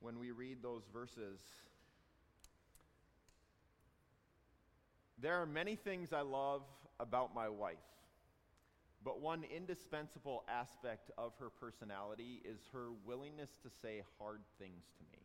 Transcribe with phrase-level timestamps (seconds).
[0.00, 1.40] when we read those verses.
[5.18, 6.62] There are many things I love
[7.00, 7.76] about my wife,
[9.02, 15.04] but one indispensable aspect of her personality is her willingness to say hard things to
[15.12, 15.22] me.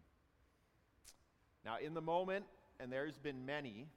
[1.66, 2.46] Now, in the moment,
[2.80, 3.88] and there's been many,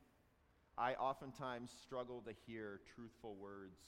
[0.76, 3.78] I oftentimes struggle to hear truthful words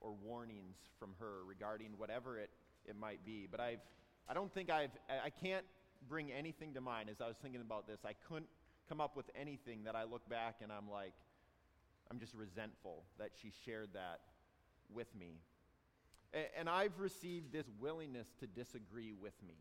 [0.00, 2.50] or warnings from her regarding whatever it,
[2.84, 3.46] it might be.
[3.50, 3.80] But I've,
[4.28, 5.64] I don't think I've, I can't
[6.08, 8.00] bring anything to mind as I was thinking about this.
[8.04, 8.48] I couldn't
[8.88, 11.14] come up with anything that I look back and I'm like,
[12.10, 14.20] I'm just resentful that she shared that
[14.92, 15.40] with me.
[16.58, 19.54] And I've received this willingness to disagree with me.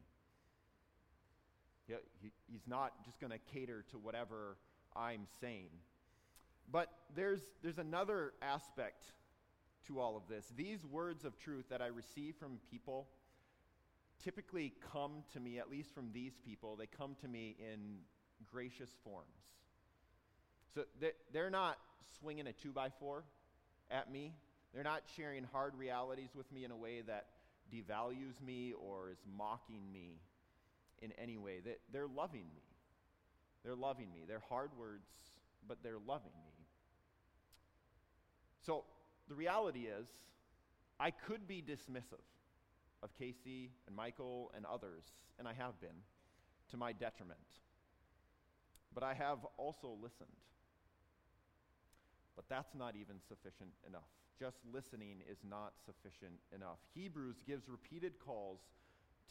[2.47, 4.57] He's not just going to cater to whatever
[4.95, 5.69] I'm saying.
[6.71, 9.05] But there's, there's another aspect
[9.87, 10.45] to all of this.
[10.55, 13.07] These words of truth that I receive from people
[14.23, 17.99] typically come to me, at least from these people, they come to me in
[18.51, 19.27] gracious forms.
[20.73, 20.83] So
[21.31, 21.77] they're not
[22.19, 23.23] swinging a two by four
[23.89, 24.33] at me.
[24.73, 27.27] They're not sharing hard realities with me in a way that
[27.73, 30.19] devalues me or is mocking me
[31.01, 31.61] in any way.
[31.91, 32.63] They're loving me.
[33.63, 34.25] They're loving me.
[34.27, 35.07] They're hard words,
[35.67, 36.51] but they're loving me.
[38.65, 38.83] So
[39.29, 40.07] the reality is,
[40.99, 42.23] I could be dismissive
[43.03, 45.03] of Casey and Michael and others,
[45.37, 46.03] and I have been,
[46.71, 47.39] to my detriment.
[48.93, 50.29] But I have also listened.
[52.35, 54.09] But that's not even sufficient enough.
[54.39, 56.79] Just listening is not sufficient enough.
[56.93, 58.59] Hebrews gives repeated calls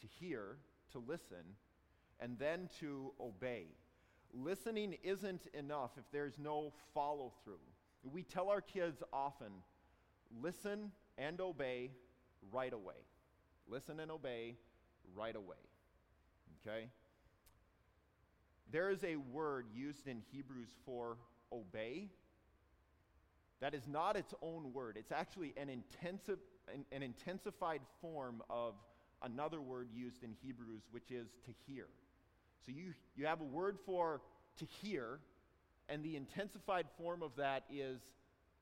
[0.01, 0.57] to hear,
[0.91, 1.57] to listen,
[2.19, 3.65] and then to obey.
[4.33, 7.59] Listening isn't enough if there's no follow through.
[8.03, 9.51] We tell our kids often
[10.41, 11.91] listen and obey
[12.51, 12.95] right away.
[13.67, 14.55] Listen and obey
[15.15, 15.55] right away.
[16.61, 16.87] Okay?
[18.71, 21.17] There is a word used in Hebrews for
[21.51, 22.09] obey
[23.61, 24.97] that is not its own word.
[24.97, 26.39] It's actually an, intensive,
[26.73, 28.75] an, an intensified form of
[29.21, 31.87] another word used in Hebrews, which is to hear.
[32.65, 34.21] So you, you have a word for
[34.57, 35.19] to hear,
[35.89, 37.99] and the intensified form of that is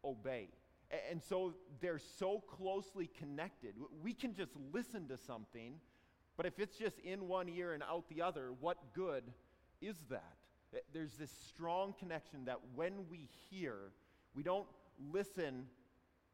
[0.06, 0.50] obey.
[1.10, 3.74] And so they're so closely connected.
[4.04, 5.76] We can just listen to something,
[6.38, 9.24] but if it's just in one ear and out the other, what good
[9.82, 10.36] is that?
[10.94, 13.76] There's this strong connection that when we hear,
[14.36, 14.68] we don't
[15.12, 15.66] listen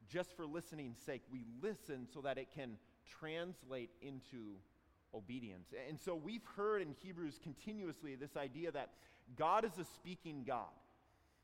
[0.09, 1.21] just for listening's sake.
[1.31, 2.77] We listen so that it can
[3.19, 4.55] translate into
[5.13, 5.73] obedience.
[5.87, 8.91] And so we've heard in Hebrews continuously this idea that
[9.37, 10.65] God is a speaking God.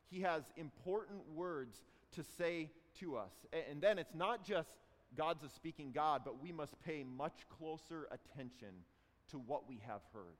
[0.09, 1.77] He has important words
[2.13, 2.69] to say
[2.99, 3.31] to us.
[3.69, 4.69] And then it's not just
[5.15, 8.69] God's a speaking God, but we must pay much closer attention
[9.31, 10.37] to what we have heard,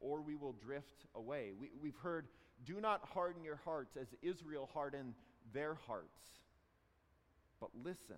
[0.00, 1.52] or we will drift away.
[1.58, 2.28] We, have heard,
[2.64, 5.14] do not harden your hearts as Israel hardened
[5.52, 6.20] their hearts,
[7.60, 8.16] but listen.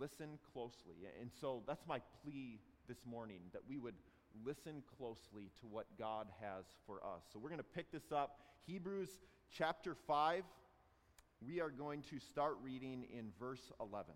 [0.00, 0.96] Listen closely.
[1.20, 2.58] And so that's my plea
[2.88, 3.94] this morning that we would
[4.44, 7.22] listen closely to what God has for us.
[7.32, 8.40] So we're going to pick this up.
[8.66, 9.08] Hebrews
[9.52, 10.42] chapter 5.
[11.44, 14.14] We are going to start reading in verse 11.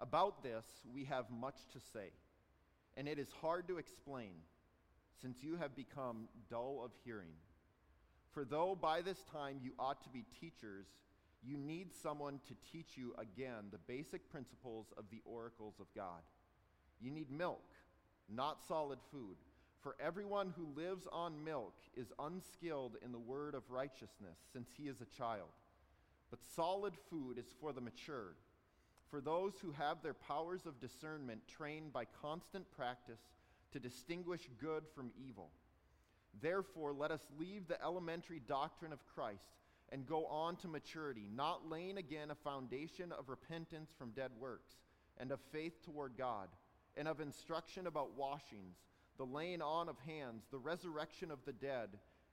[0.00, 2.10] About this, we have much to say,
[2.96, 4.32] and it is hard to explain,
[5.20, 7.32] since you have become dull of hearing.
[8.32, 10.86] For though by this time you ought to be teachers,
[11.42, 16.20] you need someone to teach you again the basic principles of the oracles of God.
[17.00, 17.64] You need milk,
[18.28, 19.36] not solid food.
[19.82, 24.84] For everyone who lives on milk is unskilled in the word of righteousness, since he
[24.84, 25.48] is a child.
[26.30, 28.36] But solid food is for the mature,
[29.10, 33.20] for those who have their powers of discernment trained by constant practice
[33.72, 35.50] to distinguish good from evil.
[36.40, 39.56] Therefore, let us leave the elementary doctrine of Christ
[39.90, 44.72] and go on to maturity, not laying again a foundation of repentance from dead works
[45.18, 46.48] and of faith toward God
[46.96, 48.76] and of instruction about washings,
[49.22, 51.90] the laying on of hands, the resurrection of the dead,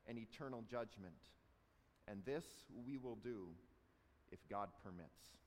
[0.08, 1.14] and eternal judgment.
[2.08, 2.46] And this
[2.84, 3.50] we will do
[4.32, 5.38] if God permits.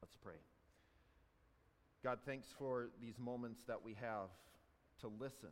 [0.00, 0.38] Let's pray.
[2.04, 4.30] God, thanks for these moments that we have
[5.00, 5.50] to listen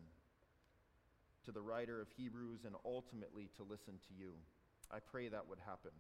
[1.45, 4.31] to the writer of Hebrews and ultimately to listen to you.
[4.93, 5.91] I pray that would happen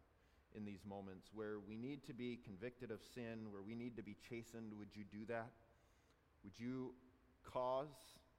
[0.56, 4.04] in these moments where we need to be convicted of sin, where we need to
[4.04, 4.72] be chastened.
[4.78, 5.50] Would you do that?
[6.44, 6.92] Would you
[7.42, 7.88] cause,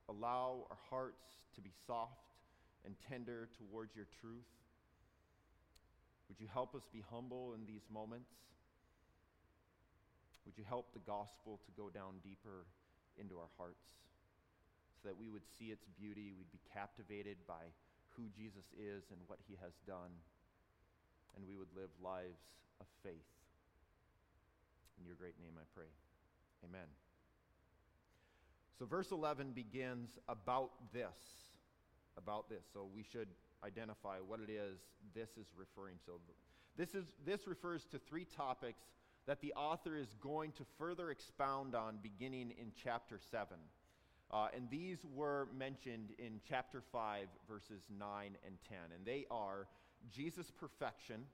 [0.09, 1.21] allow our hearts
[1.55, 2.33] to be soft
[2.85, 4.49] and tender towards your truth?
[6.27, 8.29] Would you help us be humble in these moments?
[10.45, 12.65] Would you help the gospel to go down deeper
[13.21, 13.85] into our hearts
[15.01, 17.69] so that we would see its beauty, we'd be captivated by
[18.17, 20.11] who Jesus is and what he has done,
[21.35, 22.41] and we would live lives
[22.81, 23.31] of faith.
[24.99, 25.87] In your great name I pray.
[26.67, 27.08] Amen.
[28.79, 31.51] So, verse 11 begins about this.
[32.17, 32.63] About this.
[32.73, 33.27] So, we should
[33.63, 34.79] identify what it is
[35.13, 36.13] this is referring to.
[36.77, 38.83] This, is, this refers to three topics
[39.27, 43.57] that the author is going to further expound on beginning in chapter 7.
[44.31, 48.77] Uh, and these were mentioned in chapter 5, verses 9 and 10.
[48.95, 49.67] And they are
[50.09, 51.25] Jesus' perfection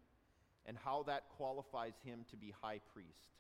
[0.66, 3.36] and how that qualifies him to be high priest.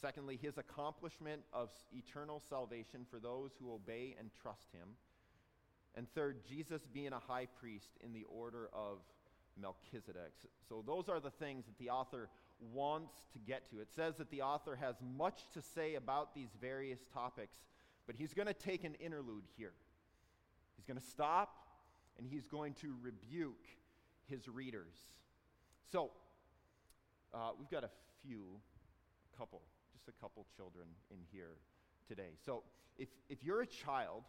[0.00, 4.88] Secondly, his accomplishment of eternal salvation for those who obey and trust him.
[5.94, 8.98] And third, Jesus being a high priest in the order of
[9.60, 10.32] Melchizedek.
[10.68, 12.28] So, those are the things that the author
[12.72, 13.80] wants to get to.
[13.80, 17.56] It says that the author has much to say about these various topics,
[18.06, 19.72] but he's going to take an interlude here.
[20.76, 21.54] He's going to stop
[22.18, 23.66] and he's going to rebuke
[24.26, 24.94] his readers.
[25.90, 26.10] So,
[27.32, 27.90] uh, we've got a
[28.22, 28.44] few,
[29.32, 29.62] a couple,
[30.08, 31.56] a couple children in here
[32.08, 32.30] today.
[32.44, 32.62] So,
[32.98, 34.22] if, if you're a child,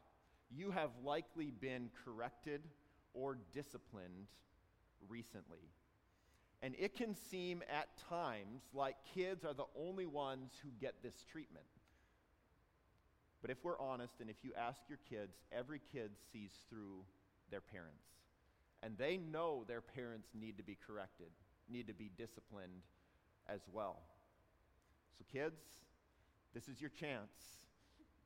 [0.50, 2.62] you have likely been corrected
[3.14, 4.28] or disciplined
[5.08, 5.70] recently.
[6.62, 11.24] And it can seem at times like kids are the only ones who get this
[11.32, 11.66] treatment.
[13.42, 17.04] But if we're honest, and if you ask your kids, every kid sees through
[17.52, 18.04] their parents.
[18.84, 21.28] And they know their parents need to be corrected,
[21.70, 22.82] need to be disciplined
[23.48, 24.00] as well.
[25.18, 25.62] So, kids,
[26.54, 27.32] this is your chance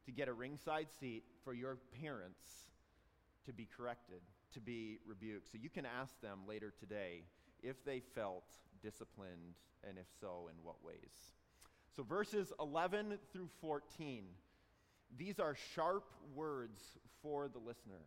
[0.06, 2.42] to get a ringside seat for your parents
[3.46, 4.22] to be corrected,
[4.54, 5.52] to be rebuked.
[5.52, 7.24] So, you can ask them later today
[7.64, 8.46] if they felt
[8.82, 9.56] disciplined,
[9.88, 11.36] and if so, in what ways.
[11.96, 14.26] So, verses 11 through 14,
[15.18, 16.80] these are sharp words
[17.22, 18.06] for the listener.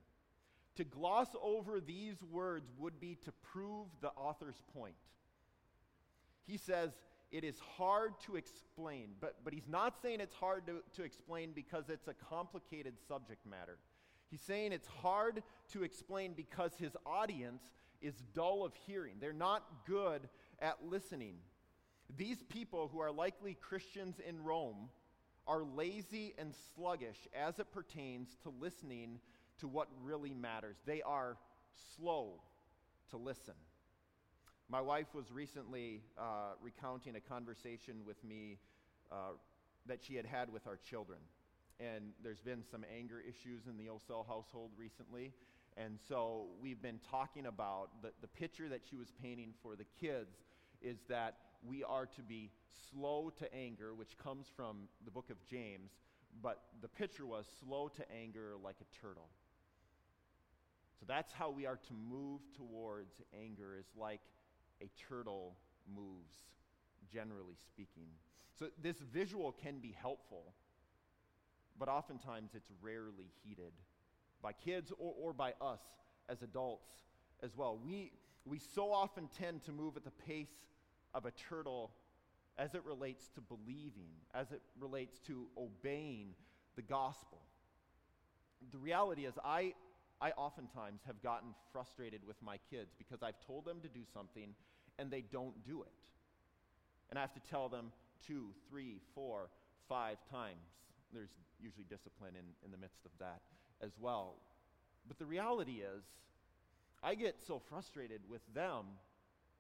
[0.76, 4.96] To gloss over these words would be to prove the author's point.
[6.46, 6.90] He says,
[7.30, 11.52] it is hard to explain, but, but he's not saying it's hard to, to explain
[11.54, 13.78] because it's a complicated subject matter.
[14.30, 15.42] He's saying it's hard
[15.72, 17.62] to explain because his audience
[18.00, 19.16] is dull of hearing.
[19.20, 20.28] They're not good
[20.60, 21.36] at listening.
[22.16, 24.88] These people, who are likely Christians in Rome,
[25.46, 29.18] are lazy and sluggish as it pertains to listening
[29.60, 30.76] to what really matters.
[30.86, 31.36] They are
[31.96, 32.40] slow
[33.10, 33.54] to listen.
[34.70, 38.58] My wife was recently uh, recounting a conversation with me
[39.12, 39.36] uh,
[39.86, 41.18] that she had had with our children.
[41.80, 45.32] And there's been some anger issues in the Osel household recently.
[45.76, 49.84] And so we've been talking about the, the picture that she was painting for the
[50.00, 50.38] kids
[50.80, 51.36] is that
[51.66, 52.50] we are to be
[52.90, 55.90] slow to anger, which comes from the book of James,
[56.42, 59.28] but the picture was slow to anger like a turtle.
[61.00, 64.20] So that's how we are to move towards anger, is like
[64.82, 65.56] a turtle
[65.94, 66.36] moves,
[67.12, 68.08] generally speaking.
[68.58, 70.54] So this visual can be helpful,
[71.78, 73.72] but oftentimes it's rarely heeded
[74.42, 75.80] by kids or, or by us
[76.28, 76.90] as adults
[77.42, 77.78] as well.
[77.84, 78.12] We,
[78.44, 80.66] we so often tend to move at the pace
[81.14, 81.90] of a turtle
[82.56, 86.34] as it relates to believing, as it relates to obeying
[86.76, 87.40] the gospel.
[88.70, 89.74] The reality is, I,
[90.24, 94.54] I oftentimes have gotten frustrated with my kids because I've told them to do something
[94.98, 95.92] and they don't do it.
[97.10, 97.92] And I have to tell them
[98.26, 99.50] two, three, four,
[99.86, 100.64] five times.
[101.12, 101.28] There's
[101.60, 103.42] usually discipline in, in the midst of that
[103.82, 104.36] as well.
[105.06, 106.02] But the reality is,
[107.02, 108.86] I get so frustrated with them,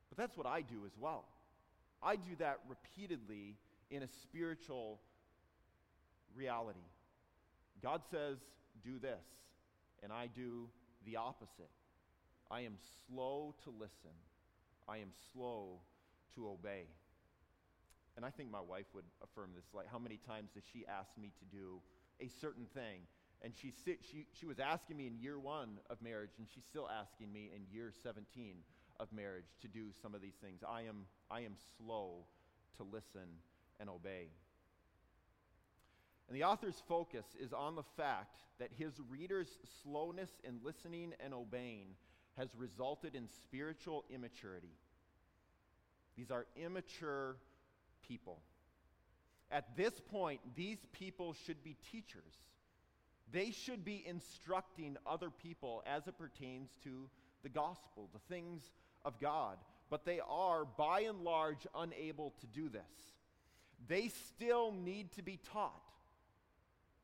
[0.08, 1.26] but that's what I do as well.
[2.02, 3.56] I do that repeatedly
[3.90, 4.98] in a spiritual
[6.34, 6.88] reality.
[7.82, 8.38] God says,
[8.82, 9.20] do this,
[10.04, 10.68] and I do
[11.06, 11.72] the opposite.
[12.50, 12.76] I am
[13.08, 14.14] slow to listen,
[14.86, 15.80] I am slow
[16.34, 16.84] to obey.
[18.16, 19.64] And I think my wife would affirm this.
[19.74, 21.80] Like, how many times does she ask me to do
[22.20, 23.00] a certain thing?
[23.42, 26.88] And she, she, she was asking me in year one of marriage, and she's still
[26.88, 28.54] asking me in year 17
[29.00, 30.60] of marriage to do some of these things.
[30.62, 32.26] I am, I am slow
[32.76, 33.42] to listen
[33.80, 34.28] and obey.
[36.28, 41.34] And the author's focus is on the fact that his readers' slowness in listening and
[41.34, 41.88] obeying
[42.36, 44.72] has resulted in spiritual immaturity.
[46.16, 47.36] These are immature
[48.06, 48.40] people.
[49.50, 52.34] At this point, these people should be teachers.
[53.32, 57.08] They should be instructing other people as it pertains to
[57.42, 58.62] the gospel, the things
[59.04, 59.58] of God.
[59.90, 62.82] But they are, by and large, unable to do this.
[63.86, 65.82] They still need to be taught.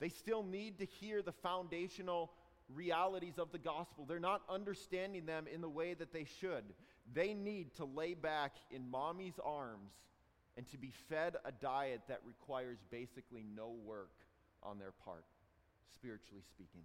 [0.00, 2.32] They still need to hear the foundational
[2.74, 4.06] realities of the gospel.
[4.08, 6.64] They're not understanding them in the way that they should.
[7.12, 9.92] They need to lay back in mommy's arms
[10.56, 14.12] and to be fed a diet that requires basically no work
[14.62, 15.24] on their part,
[15.94, 16.82] spiritually speaking.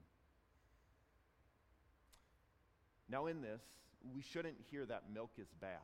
[3.10, 3.62] Now, in this,
[4.13, 5.79] we shouldn't hear that milk is bad.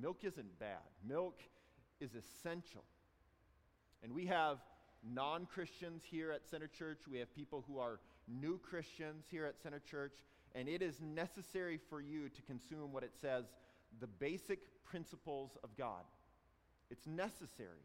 [0.00, 1.40] Milk isn't bad, milk
[2.00, 2.84] is essential.
[4.02, 4.58] And we have
[5.02, 9.60] non Christians here at Center Church, we have people who are new Christians here at
[9.60, 10.14] Center Church,
[10.54, 13.44] and it is necessary for you to consume what it says
[14.00, 16.04] the basic principles of God.
[16.90, 17.84] It's necessary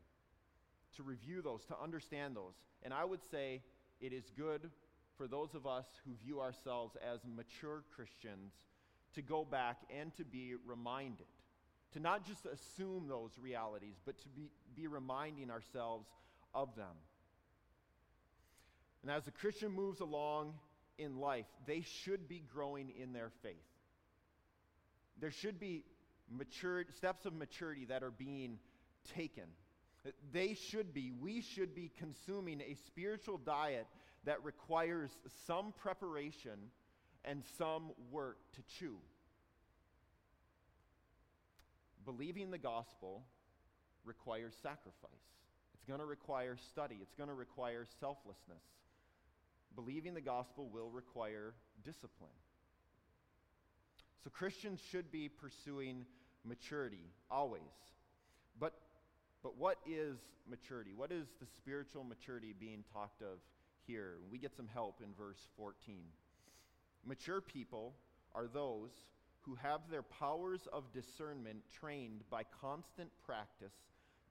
[0.95, 2.53] to review those, to understand those.
[2.83, 3.61] And I would say
[4.01, 4.69] it is good
[5.17, 8.53] for those of us who view ourselves as mature Christians
[9.13, 11.27] to go back and to be reminded.
[11.93, 16.07] To not just assume those realities, but to be, be reminding ourselves
[16.55, 16.95] of them.
[19.03, 20.55] And as the Christian moves along
[20.97, 23.53] in life, they should be growing in their faith.
[25.19, 25.83] There should be
[26.31, 28.57] mature, steps of maturity that are being
[29.15, 29.43] taken.
[30.31, 33.85] They should be, we should be consuming a spiritual diet
[34.23, 35.11] that requires
[35.45, 36.71] some preparation
[37.23, 38.97] and some work to chew.
[42.05, 43.23] Believing the gospel
[44.03, 45.34] requires sacrifice.
[45.85, 46.97] It's going to require study.
[46.99, 48.63] It's going to require selflessness
[49.75, 52.31] believing the gospel will require discipline.
[54.23, 56.05] So Christians should be pursuing
[56.43, 57.61] maturity always.
[58.59, 58.73] But,
[59.43, 60.17] but what is
[60.49, 60.93] maturity?
[60.95, 63.39] What is the spiritual maturity being talked of
[63.85, 64.15] here?
[64.31, 65.97] We get some help in verse 14.
[67.05, 67.93] Mature people
[68.33, 68.89] are those
[69.41, 73.73] who have their powers of discernment trained by constant practice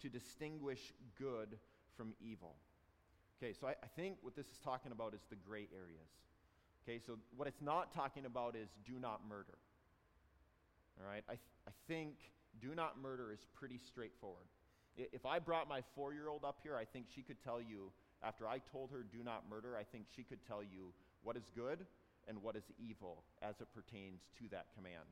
[0.02, 1.58] to distinguish good
[1.96, 2.56] from evil.
[3.42, 6.08] Okay, so I, I think what this is talking about is the gray areas.
[6.84, 9.58] Okay, so what it's not talking about is do not murder.
[11.00, 12.14] All right, I, th- I think
[12.60, 14.46] do not murder is pretty straightforward.
[14.96, 17.90] If I brought my four year old up here, I think she could tell you,
[18.22, 21.50] after I told her do not murder, I think she could tell you what is
[21.56, 21.84] good
[22.28, 25.08] and what is evil as it pertains to that command.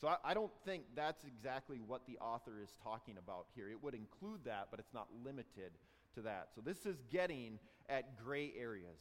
[0.00, 3.70] So I, I, don't think that's exactly what the author is talking about here.
[3.70, 5.72] It would include that, but it's not limited
[6.14, 6.48] to that.
[6.54, 8.98] So this is getting at gray areas.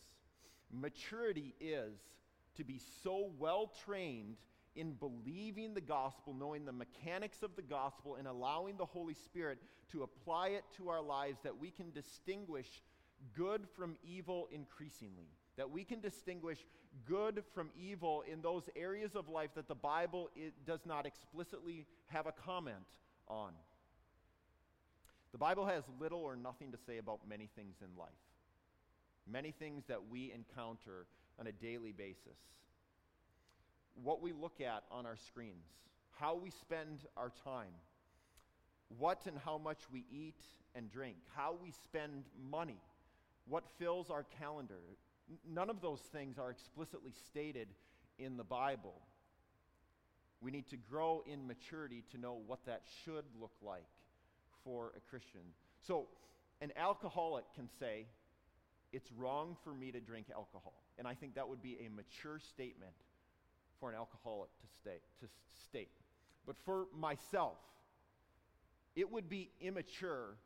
[0.71, 1.97] Maturity is
[2.55, 4.37] to be so well trained
[4.75, 9.59] in believing the gospel, knowing the mechanics of the gospel, and allowing the Holy Spirit
[9.91, 12.67] to apply it to our lives that we can distinguish
[13.35, 15.29] good from evil increasingly.
[15.57, 16.57] That we can distinguish
[17.07, 20.29] good from evil in those areas of life that the Bible
[20.65, 22.75] does not explicitly have a comment
[23.27, 23.51] on.
[25.31, 28.09] The Bible has little or nothing to say about many things in life,
[29.29, 31.07] many things that we encounter
[31.39, 32.39] on a daily basis.
[34.01, 35.65] What we look at on our screens,
[36.11, 37.73] how we spend our time,
[38.97, 40.41] what and how much we eat
[40.73, 42.79] and drink, how we spend money,
[43.47, 44.79] what fills our calendar.
[45.47, 47.67] None of those things are explicitly stated
[48.19, 49.01] in the Bible.
[50.41, 53.87] We need to grow in maturity to know what that should look like
[54.63, 55.41] for a Christian.
[55.81, 56.07] So,
[56.61, 58.05] an alcoholic can say,
[58.93, 60.73] It's wrong for me to drink alcohol.
[60.97, 62.93] And I think that would be a mature statement
[63.79, 65.27] for an alcoholic to, stay, to
[65.67, 65.89] state.
[66.45, 67.57] But for myself,
[68.95, 70.37] it would be immature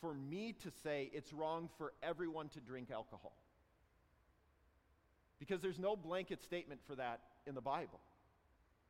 [0.00, 3.32] for me to say it's wrong for everyone to drink alcohol.
[5.38, 8.00] Because there's no blanket statement for that in the Bible.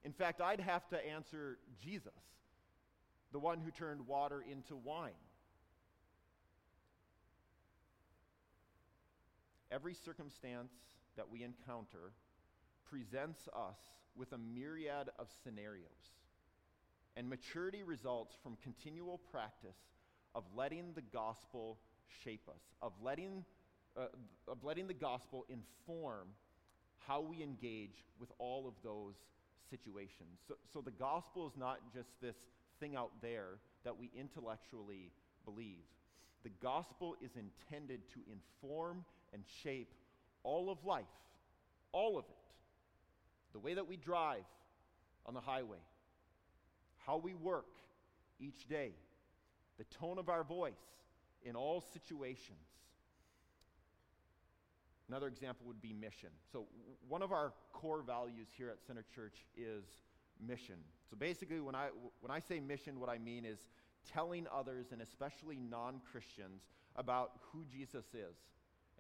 [0.05, 2.13] In fact, I'd have to answer Jesus
[3.33, 5.13] the one who turned water into wine.
[9.71, 10.73] Every circumstance
[11.17, 12.13] that we encounter
[12.89, 13.77] presents us
[14.17, 15.85] with a myriad of scenarios.
[17.17, 19.77] And maturity results from continual practice
[20.35, 21.79] of letting the gospel
[22.25, 23.45] shape us, of letting,
[23.99, 24.07] uh,
[24.51, 26.29] of letting the gospel inform
[27.07, 29.15] how we engage with all of those
[29.71, 30.41] situations.
[30.47, 32.37] So, so the gospel is not just this
[32.81, 35.11] thing out there that we intellectually
[35.45, 35.85] believe.
[36.45, 39.93] The gospel is intended to inform and shape
[40.43, 41.05] all of life,
[41.93, 42.37] all of it.
[43.53, 44.45] The way that we drive
[45.27, 45.79] on the highway,
[46.99, 47.67] how we work
[48.41, 48.93] each day,
[49.79, 50.73] the tone of our voice
[51.43, 52.59] in all situations.
[55.09, 56.29] Another example would be mission.
[56.53, 56.67] So,
[57.09, 59.85] one of our core values here at Center Church is
[60.47, 60.77] mission.
[61.11, 61.89] So basically, when I,
[62.21, 63.59] when I say mission, what I mean is
[64.13, 66.63] telling others, and especially non Christians,
[66.97, 68.37] about who Jesus is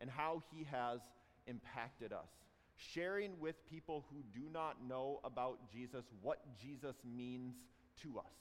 [0.01, 1.01] and how he has
[1.47, 2.31] impacted us.
[2.77, 7.55] Sharing with people who do not know about Jesus what Jesus means
[8.03, 8.33] to us,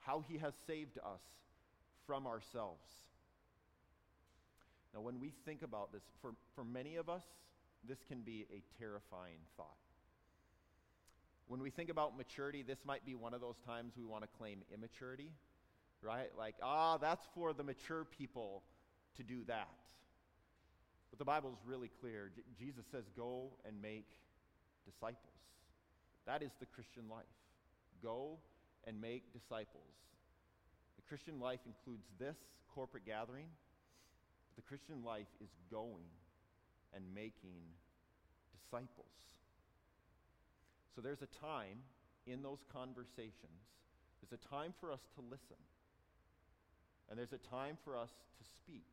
[0.00, 1.22] how he has saved us
[2.06, 2.86] from ourselves.
[4.94, 7.22] Now, when we think about this, for, for many of us,
[7.88, 9.76] this can be a terrifying thought.
[11.48, 14.28] When we think about maturity, this might be one of those times we want to
[14.38, 15.30] claim immaturity,
[16.02, 16.30] right?
[16.38, 18.62] Like, ah, that's for the mature people
[19.16, 19.68] to do that.
[21.10, 22.30] But the Bible is really clear.
[22.34, 24.06] J- Jesus says, go and make
[24.86, 25.34] disciples.
[26.26, 27.24] That is the Christian life.
[28.02, 28.38] Go
[28.86, 29.92] and make disciples.
[30.96, 32.36] The Christian life includes this
[32.74, 33.46] corporate gathering.
[34.56, 36.10] The Christian life is going
[36.94, 37.60] and making
[38.52, 39.06] disciples.
[40.94, 41.80] So there's a time
[42.26, 43.64] in those conversations,
[44.20, 45.58] there's a time for us to listen,
[47.10, 48.84] and there's a time for us to speak.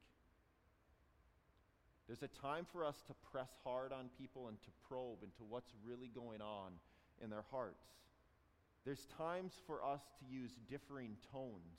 [2.07, 5.71] There's a time for us to press hard on people and to probe into what's
[5.85, 6.71] really going on
[7.21, 7.85] in their hearts.
[8.83, 11.77] There's times for us to use differing tones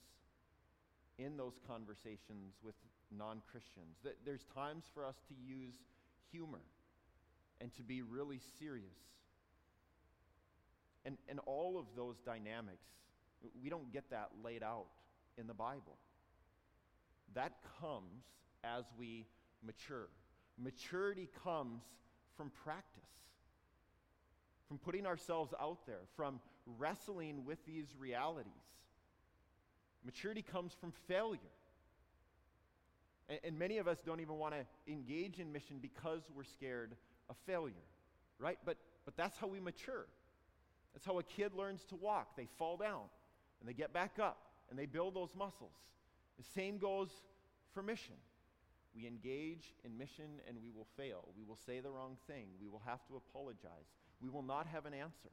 [1.19, 2.77] in those conversations with
[3.17, 3.97] non Christians.
[4.05, 5.75] That there's times for us to use
[6.31, 6.63] humor
[7.61, 8.87] and to be really serious.
[11.05, 12.87] And, and all of those dynamics,
[13.63, 14.87] we don't get that laid out
[15.39, 15.97] in the Bible.
[17.35, 18.25] That comes
[18.65, 19.27] as we
[19.65, 20.09] mature.
[20.59, 21.83] Maturity comes
[22.37, 23.03] from practice,
[24.69, 26.41] from putting ourselves out there, from
[26.79, 28.53] wrestling with these realities.
[30.05, 31.39] Maturity comes from failure.
[33.31, 36.97] And, and many of us don't even want to engage in mission because we're scared
[37.31, 37.87] of failure,
[38.39, 38.59] right?
[38.67, 40.07] But, but that's how we mature.
[40.93, 42.37] That's how a kid learns to walk.
[42.37, 43.05] They fall down
[43.61, 45.73] and they get back up and they build those muscles.
[46.37, 47.11] The same goes
[47.73, 48.17] for mission.
[48.95, 51.29] We engage in mission and we will fail.
[51.37, 52.47] We will say the wrong thing.
[52.61, 53.87] We will have to apologize.
[54.21, 55.31] We will not have an answer.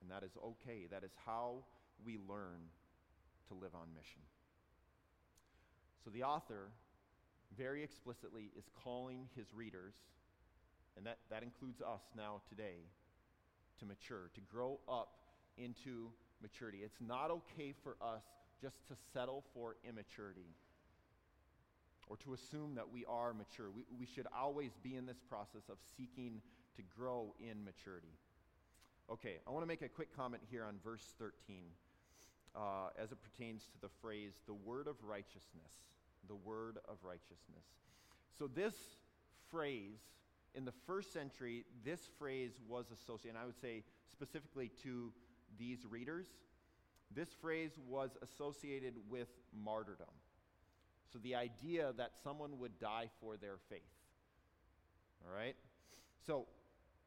[0.00, 0.86] And that is okay.
[0.90, 1.64] That is how
[2.04, 2.70] we learn
[3.48, 4.22] to live on mission.
[6.04, 6.70] So the author
[7.56, 9.94] very explicitly is calling his readers,
[10.96, 12.86] and that, that includes us now today,
[13.78, 15.10] to mature, to grow up
[15.56, 16.10] into
[16.40, 16.78] maturity.
[16.82, 18.22] It's not okay for us
[18.60, 20.54] just to settle for immaturity
[22.08, 23.70] or to assume that we are mature.
[23.70, 26.40] We, we should always be in this process of seeking
[26.76, 28.12] to grow in maturity.
[29.10, 31.64] Okay, I want to make a quick comment here on verse 13
[32.54, 35.72] uh, as it pertains to the phrase, the word of righteousness.
[36.28, 37.64] The word of righteousness.
[38.38, 38.74] So, this
[39.50, 39.98] phrase,
[40.54, 45.12] in the first century, this phrase was associated, and I would say specifically to
[45.58, 46.26] these readers,
[47.14, 49.28] this phrase was associated with
[49.64, 50.06] martyrdom.
[51.12, 53.80] So, the idea that someone would die for their faith.
[55.26, 55.56] All right?
[56.26, 56.46] So,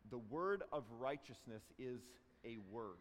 [0.09, 2.01] the word of righteousness is
[2.43, 2.97] a word.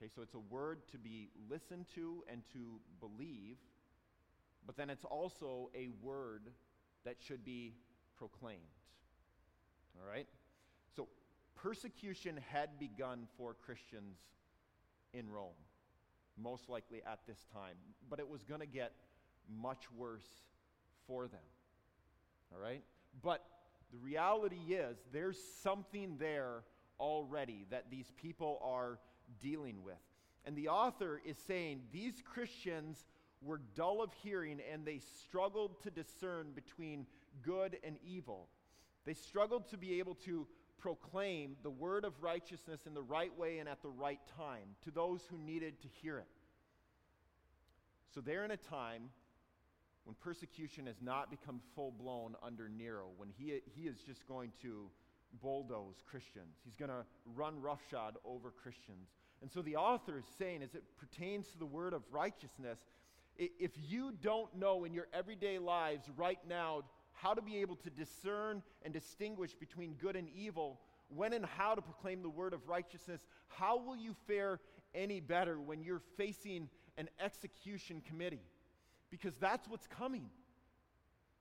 [0.00, 3.58] Okay, so it's a word to be listened to and to believe,
[4.64, 6.44] but then it's also a word
[7.04, 7.74] that should be
[8.16, 8.60] proclaimed.
[10.00, 10.26] All right?
[10.96, 11.06] So
[11.54, 14.16] persecution had begun for Christians
[15.12, 15.50] in Rome,
[16.42, 17.74] most likely at this time,
[18.08, 18.92] but it was going to get
[19.54, 20.28] much worse
[21.06, 21.40] for them.
[22.54, 22.82] All right?
[23.22, 23.44] But
[23.92, 26.62] the reality is, there's something there
[26.98, 28.98] already that these people are
[29.40, 29.96] dealing with.
[30.44, 33.04] And the author is saying these Christians
[33.42, 37.06] were dull of hearing and they struggled to discern between
[37.42, 38.48] good and evil.
[39.04, 40.46] They struggled to be able to
[40.78, 44.90] proclaim the word of righteousness in the right way and at the right time to
[44.90, 46.26] those who needed to hear it.
[48.14, 49.10] So they're in a time
[50.04, 54.52] when persecution has not become full blown under Nero, when he, he is just going
[54.62, 54.90] to
[55.42, 56.56] bulldoze Christians.
[56.64, 57.04] He's going to
[57.36, 59.08] run roughshod over Christians.
[59.42, 62.78] And so the author is saying, as it pertains to the word of righteousness,
[63.36, 67.90] if you don't know in your everyday lives right now how to be able to
[67.90, 72.68] discern and distinguish between good and evil, when and how to proclaim the word of
[72.68, 74.60] righteousness, how will you fare
[74.94, 78.42] any better when you're facing an execution committee?
[79.10, 80.28] Because that's what's coming.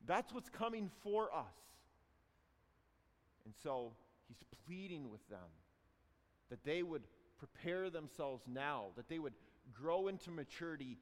[0.08, 1.46] That's what's coming for us.
[3.46, 3.92] And so
[4.28, 5.40] he's pleading with them
[6.50, 7.04] that they would
[7.40, 9.34] prepare themselves now, that they would
[9.74, 10.98] grow into maturity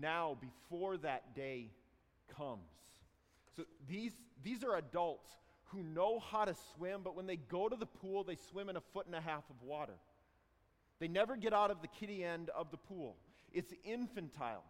[0.00, 1.70] now before that day
[2.36, 2.68] comes.
[3.56, 5.30] So these, these are adults
[5.66, 8.76] who know how to swim, but when they go to the pool, they swim in
[8.76, 9.94] a foot and a half of water.
[10.98, 13.16] They never get out of the kiddie end of the pool.
[13.52, 14.64] It's infantile.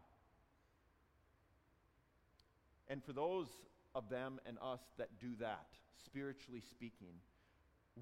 [2.88, 3.48] And for those
[3.94, 5.66] of them and us that do that,
[6.04, 7.14] spiritually speaking.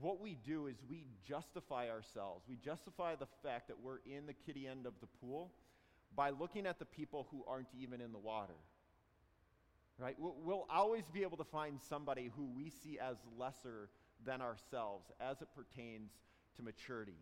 [0.01, 2.45] What we do is we justify ourselves.
[2.49, 5.53] We justify the fact that we're in the kiddie end of the pool
[6.17, 8.55] by looking at the people who aren't even in the water.
[9.97, 10.17] Right?
[10.19, 13.89] We'll always be able to find somebody who we see as lesser
[14.27, 16.11] than ourselves as it pertains
[16.57, 17.19] to maturity.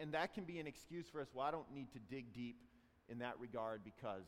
[0.00, 1.28] And that can be an excuse for us.
[1.32, 2.56] Well, I don't need to dig deep
[3.08, 4.24] in that regard because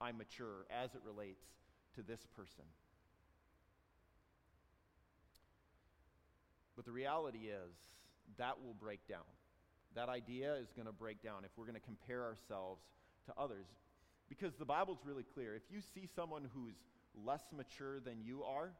[0.00, 1.46] I'm mature as it relates
[1.94, 2.64] to this person.
[6.78, 7.74] But the reality is,
[8.36, 9.26] that will break down.
[9.96, 12.84] That idea is going to break down if we're going to compare ourselves
[13.26, 13.66] to others.
[14.28, 15.56] Because the Bible's really clear.
[15.56, 16.76] If you see someone who's
[17.26, 18.70] less mature than you are,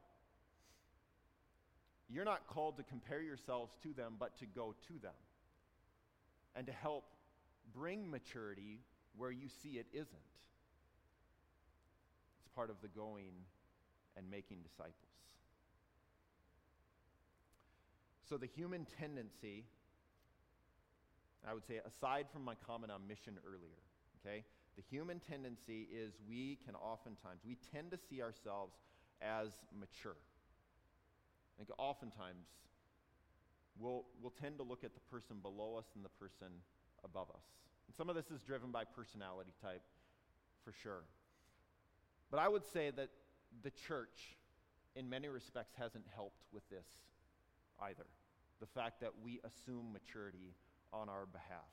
[2.07, 5.11] you're not called to compare yourselves to them, but to go to them
[6.55, 7.03] and to help
[7.73, 8.79] bring maturity
[9.17, 10.07] where you see it isn't.
[12.39, 13.33] It's part of the going
[14.15, 14.95] and making disciples.
[18.29, 19.65] So, the human tendency,
[21.47, 23.81] I would say, aside from my comment on mission earlier,
[24.21, 24.43] okay,
[24.75, 28.75] the human tendency is we can oftentimes, we tend to see ourselves
[29.19, 30.15] as mature.
[31.57, 32.45] I think oftentimes
[33.79, 36.53] we'll, we'll tend to look at the person below us and the person
[37.03, 37.43] above us.
[37.87, 39.81] And some of this is driven by personality type,
[40.63, 41.01] for sure.
[42.29, 43.09] But I would say that
[43.63, 44.37] the church,
[44.95, 46.85] in many respects, hasn't helped with this
[47.81, 48.05] either.
[48.59, 50.55] The fact that we assume maturity
[50.91, 51.69] on our behalf.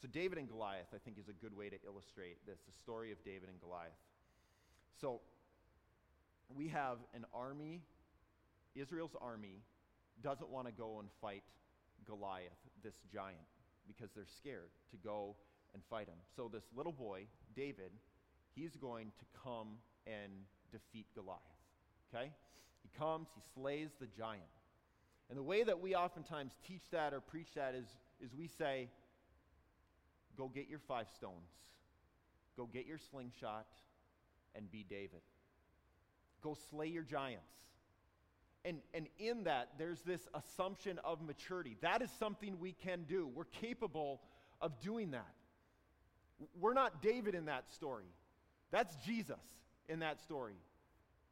[0.00, 3.10] So, David and Goliath, I think, is a good way to illustrate this the story
[3.10, 3.92] of David and Goliath.
[5.00, 5.20] So,
[6.54, 7.80] we have an army
[8.74, 9.62] Israel's army
[10.22, 11.42] doesn't want to go and fight
[12.04, 13.46] Goliath, this giant,
[13.86, 15.36] because they're scared to go
[15.74, 16.18] and fight him.
[16.36, 17.90] So, this little boy, David,
[18.54, 20.32] he's going to come and
[20.72, 21.40] defeat Goliath.
[22.12, 22.30] Okay?
[22.82, 24.42] He comes, he slays the giant.
[25.28, 27.86] And the way that we oftentimes teach that or preach that is,
[28.20, 28.88] is we say,
[30.36, 31.48] go get your five stones,
[32.56, 33.66] go get your slingshot,
[34.54, 35.20] and be David.
[36.42, 37.50] Go slay your giants.
[38.64, 41.76] And, and in that, there's this assumption of maturity.
[41.80, 43.28] That is something we can do.
[43.34, 44.20] We're capable
[44.60, 45.34] of doing that.
[46.60, 48.12] We're not David in that story,
[48.70, 49.40] that's Jesus
[49.88, 50.56] in that story.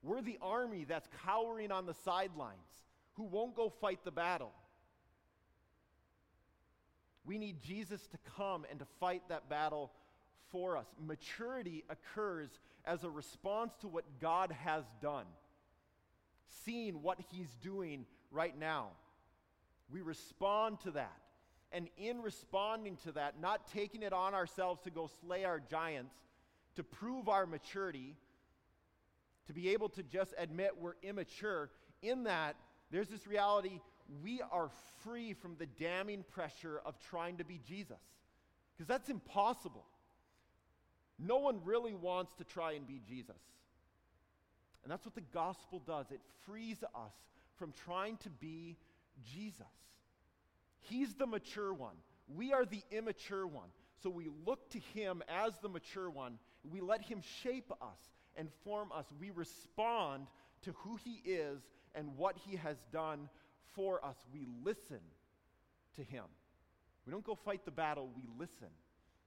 [0.03, 2.59] We're the army that's cowering on the sidelines
[3.15, 4.53] who won't go fight the battle.
[7.25, 9.93] We need Jesus to come and to fight that battle
[10.51, 10.87] for us.
[11.01, 12.51] Maturity occurs
[12.85, 15.27] as a response to what God has done
[16.65, 18.89] seeing what He's doing right now.
[19.91, 21.17] We respond to that.
[21.73, 26.15] And in responding to that, not taking it on ourselves to go slay our giants,
[26.77, 28.15] to prove our maturity,
[29.47, 31.71] to be able to just admit we're immature,
[32.03, 32.57] in that,
[32.93, 33.81] there's this reality
[34.23, 34.71] we are
[35.05, 37.97] free from the damning pressure of trying to be Jesus.
[38.77, 39.85] Because that's impossible.
[41.19, 43.37] No one really wants to try and be Jesus.
[44.83, 47.13] And that's what the gospel does it frees us
[47.57, 48.77] from trying to be
[49.33, 49.67] Jesus.
[50.81, 51.97] He's the mature one,
[52.35, 53.69] we are the immature one.
[54.03, 56.39] So we look to him as the mature one.
[56.69, 57.99] We let him shape us
[58.37, 59.05] and form us.
[59.21, 60.27] We respond
[60.63, 61.61] to who he is
[61.95, 63.29] and what he has done
[63.75, 64.17] for us.
[64.33, 65.01] We listen
[65.97, 66.25] to him.
[67.07, 68.69] We don't go fight the battle, we listen.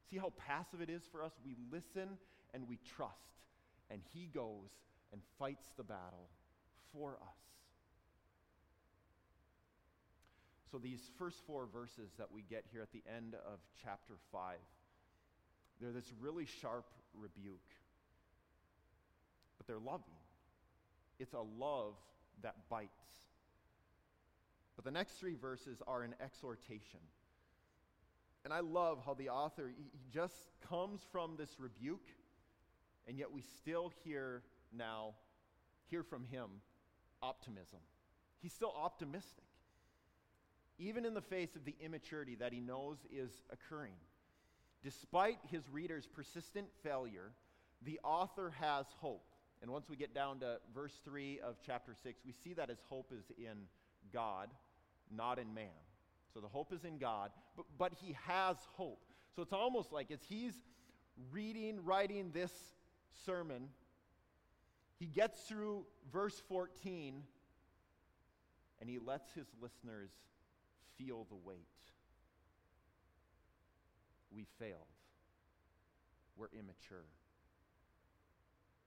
[0.10, 1.34] See how passive it is for us?
[1.44, 2.18] We listen
[2.54, 3.14] and we trust.
[3.90, 4.70] And he goes
[5.12, 6.30] and fights the battle
[6.94, 7.38] for us.
[10.72, 14.58] So, these first four verses that we get here at the end of chapter 5,
[15.80, 17.72] they're this really sharp rebuke,
[19.58, 20.16] but they're loving.
[21.20, 21.96] It's a love
[22.42, 22.92] that bites.
[24.76, 27.00] But the next three verses are an exhortation.
[28.44, 30.36] And I love how the author, he just
[30.70, 32.08] comes from this rebuke,
[33.08, 35.16] and yet we still hear now
[35.90, 36.50] hear from him
[37.22, 37.80] optimism.
[38.42, 39.46] He's still optimistic,
[40.78, 43.94] even in the face of the immaturity that he knows is occurring.
[44.84, 47.32] Despite his readers' persistent failure,
[47.82, 49.35] the author has hope.
[49.66, 52.78] And once we get down to verse 3 of chapter 6, we see that his
[52.88, 53.64] hope is in
[54.14, 54.50] God,
[55.10, 55.66] not in man.
[56.32, 59.02] So the hope is in God, but, but he has hope.
[59.36, 60.54] So it's almost like as he's
[61.32, 62.52] reading, writing this
[63.26, 63.70] sermon,
[65.00, 67.24] he gets through verse 14
[68.80, 70.12] and he lets his listeners
[70.96, 71.58] feel the weight.
[74.32, 74.86] We failed.
[76.38, 77.08] We're immature.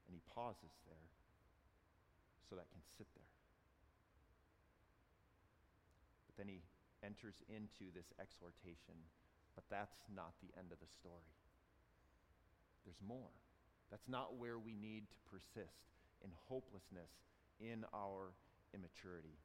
[0.09, 1.09] And he pauses there.
[2.49, 3.29] so that can sit there.
[6.25, 6.65] But then he
[7.05, 8.97] enters into this exhortation,
[9.53, 11.29] but that's not the end of the story.
[12.89, 13.37] There's more.
[13.93, 15.93] That's not where we need to persist
[16.25, 17.13] in hopelessness
[17.61, 18.33] in our
[18.73, 19.37] immaturity.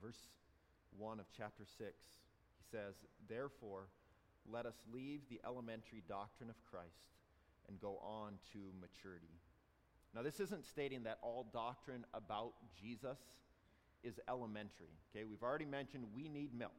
[0.00, 0.20] Verse
[0.98, 2.94] 1 of chapter 6, he says,
[3.28, 3.88] Therefore,
[4.50, 7.08] let us leave the elementary doctrine of Christ
[7.68, 9.32] and go on to maturity.
[10.14, 13.18] Now, this isn't stating that all doctrine about Jesus
[14.02, 14.92] is elementary.
[15.10, 16.72] Okay, we've already mentioned we need milk.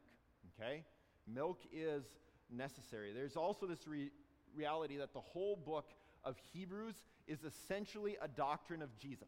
[0.60, 0.84] Okay,
[1.28, 2.06] milk is
[2.50, 3.12] necessary.
[3.14, 4.12] There's also this re-
[4.56, 5.92] reality that the whole book
[6.24, 6.96] of Hebrews
[7.28, 9.28] is essentially a doctrine of Jesus.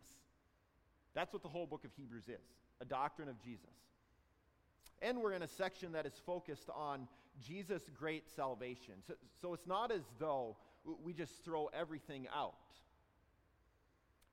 [1.14, 2.46] That's what the whole book of Hebrews is
[2.80, 3.74] a doctrine of Jesus.
[5.02, 7.08] And we're in a section that is focused on
[7.46, 8.96] Jesus' great salvation.
[9.08, 10.58] So, so it's not as though
[11.04, 12.54] we just throw everything out,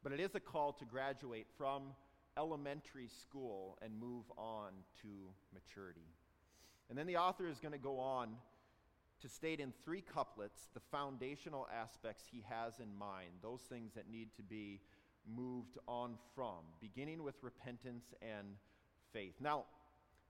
[0.02, 1.94] but it is a call to graduate from
[2.36, 5.08] elementary school and move on to
[5.52, 6.08] maturity.
[6.88, 8.36] And then the author is going to go on
[9.22, 14.10] to state in three couplets the foundational aspects he has in mind, those things that
[14.10, 14.80] need to be
[15.26, 18.46] moved on from, beginning with repentance and
[19.12, 19.34] faith.
[19.40, 19.64] Now,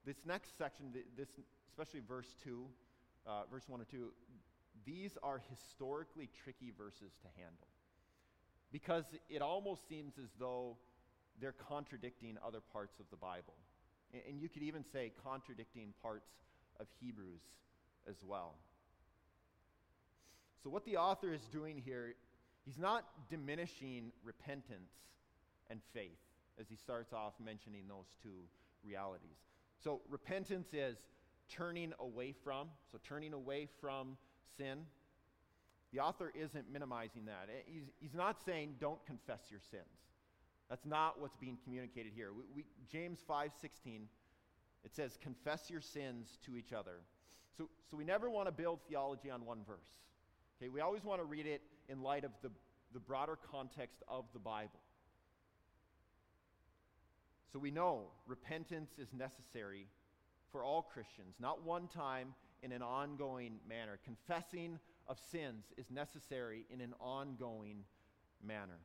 [0.07, 1.29] this next section, this
[1.69, 2.65] especially verse 2,
[3.27, 4.13] uh, verse 1 or 2,
[4.87, 7.69] these are historically tricky verses to handle
[8.73, 10.77] because it almost seems as though
[11.41, 13.55] they're contradicting other parts of the Bible.
[14.13, 16.29] And, you could even say contradicting parts
[16.79, 17.41] of Hebrews
[18.09, 18.55] as well.
[20.63, 22.15] So, what the author is doing here,
[22.65, 24.93] he's not diminishing repentance
[25.69, 26.19] and faith
[26.61, 28.43] as he starts off mentioning those two
[28.85, 29.37] realities.
[29.83, 30.97] So, repentance is
[31.49, 34.17] turning away from, so turning away from
[34.57, 34.81] sin.
[35.93, 37.49] The author isn't minimizing that.
[37.49, 39.85] Eh, he's, he's not saying don't confess your sins.
[40.69, 42.33] That's not what's being communicated here.
[42.33, 44.07] We, we, James 5:16
[44.85, 47.01] it says confess your sins to each other.
[47.57, 49.89] So, so we never want to build theology on one verse.
[50.59, 52.51] Okay, we always want to read it in light of the,
[52.93, 54.81] the broader context of the Bible.
[57.53, 59.87] So we know repentance is necessary
[60.53, 63.99] for all Christians, not one time in an ongoing manner.
[64.05, 67.85] Confessing of sins is necessary in an ongoing
[68.43, 68.81] manner.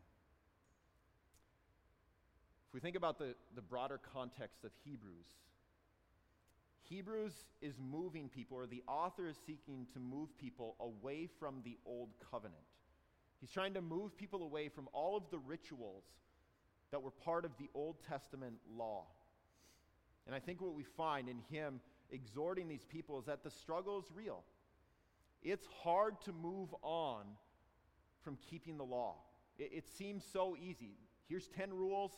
[2.67, 5.27] If we think about the, the broader context of Hebrews,
[6.89, 11.77] Hebrews is moving people, or the author is seeking to move people away from the
[11.85, 12.61] old covenant.
[13.39, 16.03] He's trying to move people away from all of the rituals
[16.91, 19.05] that were part of the Old Testament law.
[20.25, 21.79] And I think what we find in him
[22.11, 24.43] exhorting these people is that the struggle is real.
[25.41, 27.23] It's hard to move on
[28.23, 29.15] from keeping the law.
[29.57, 30.97] It, it seems so easy.
[31.27, 32.11] Here's 10 rules,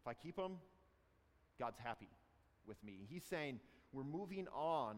[0.00, 0.52] if I keep them,
[1.58, 2.08] God's happy
[2.66, 3.06] with me.
[3.08, 3.60] He's saying
[3.92, 4.96] we're moving on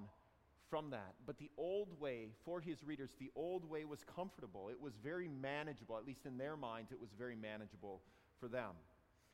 [0.69, 1.15] from that.
[1.27, 4.69] But the old way, for his readers, the old way was comfortable.
[4.69, 8.03] It was very manageable, at least in their minds, it was very manageable
[8.39, 8.73] for them.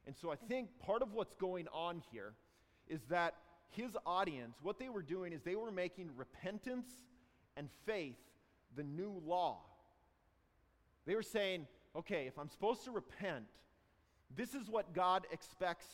[0.07, 2.35] And so I think part of what's going on here
[2.89, 3.35] is that
[3.71, 6.89] his audience, what they were doing is they were making repentance
[7.57, 8.17] and faith
[8.77, 9.59] the new law.
[11.07, 11.67] They were saying,
[11.97, 13.45] okay, if I'm supposed to repent,
[14.37, 15.87] this is what God expects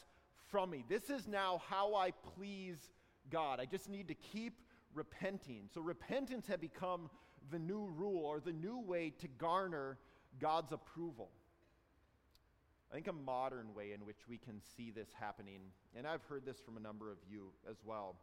[0.50, 0.85] from me.
[0.88, 2.90] This is now how I please
[3.31, 3.61] God.
[3.61, 4.61] I just need to keep
[4.94, 5.68] repenting.
[5.72, 7.11] So repentance had become
[7.50, 9.98] the new rule or the new way to garner
[10.40, 11.31] God's approval.
[12.90, 15.61] I think a modern way in which we can see this happening,
[15.96, 18.16] and I've heard this from a number of you as well.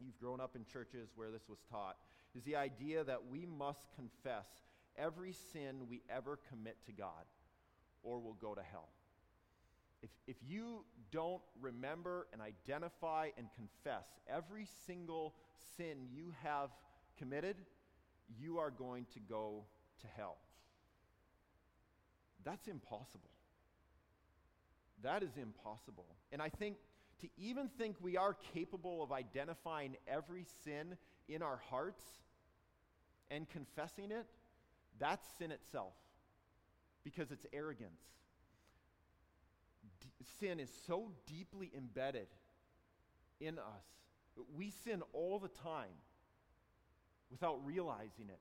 [0.00, 1.96] You've grown up in churches where this was taught,
[2.36, 4.46] is the idea that we must confess
[4.96, 7.24] every sin we ever commit to God
[8.02, 8.88] or we'll go to hell.
[10.02, 15.34] If, if you don't remember and identify and confess every single
[15.76, 16.70] sin you have
[17.18, 17.56] committed,
[18.40, 19.64] you are going to go
[20.00, 20.38] to hell.
[22.44, 23.30] That's impossible.
[25.02, 26.06] That is impossible.
[26.30, 26.76] And I think
[27.20, 30.96] to even think we are capable of identifying every sin
[31.28, 32.02] in our hearts
[33.30, 34.26] and confessing it,
[34.98, 35.94] that's sin itself
[37.04, 38.02] because it's arrogance
[40.40, 42.26] sin is so deeply embedded
[43.40, 43.84] in us.
[44.56, 45.94] We sin all the time
[47.30, 48.40] without realizing it.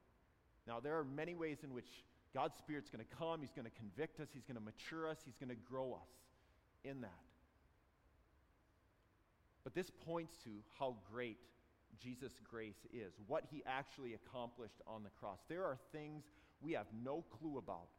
[0.67, 1.87] Now, there are many ways in which
[2.33, 5.17] God's Spirit's going to come, He's going to convict us, He's going to mature us,
[5.25, 6.09] He's going to grow us
[6.83, 7.11] in that.
[9.63, 11.37] But this points to how great
[12.01, 15.39] Jesus' grace is, what He actually accomplished on the cross.
[15.47, 16.23] There are things
[16.61, 17.89] we have no clue about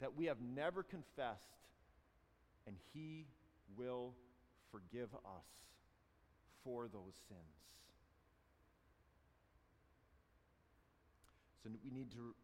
[0.00, 1.68] that we have never confessed,
[2.66, 3.26] and He
[3.76, 4.14] will
[4.70, 5.46] forgive us
[6.62, 7.40] for those sins.
[11.62, 12.34] So we need to